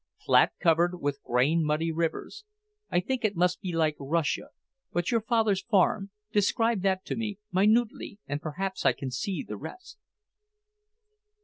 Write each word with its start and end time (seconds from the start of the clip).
"Flat 0.17 0.51
covered 0.59 0.99
with 0.99 1.21
grain 1.21 1.63
muddy 1.63 1.91
rivers. 1.91 2.43
I 2.89 3.01
think 3.01 3.23
it 3.23 3.35
must 3.35 3.61
be 3.61 3.71
like 3.71 3.97
Russia. 3.99 4.47
But 4.91 5.11
your 5.11 5.21
father's 5.21 5.61
farm; 5.61 6.09
describe 6.31 6.81
that 6.81 7.05
to 7.05 7.15
me, 7.15 7.37
minutely, 7.51 8.17
and 8.25 8.41
perhaps 8.41 8.83
I 8.83 8.93
can 8.93 9.11
see 9.11 9.45
the 9.47 9.57
rest." 9.57 9.99